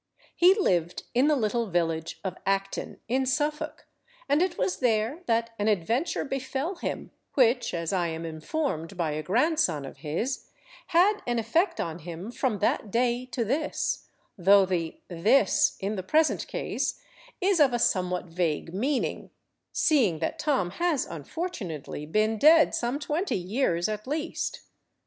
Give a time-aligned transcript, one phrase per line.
[0.35, 3.85] He lived in the little village of Acton, in Suffolk,
[4.27, 9.11] and it was there that an adventure befell him, which, as I am informed by
[9.11, 10.47] a grandson of his,
[10.87, 16.47] "had an effect on him from that day to this"—though the "this" in the present
[16.47, 16.99] case
[17.39, 19.29] is of a somewhat vague meaning,
[19.71, 24.61] seeing that Tom has unfortunately been dead some twenty years at least.